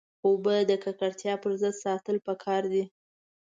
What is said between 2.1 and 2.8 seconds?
پکار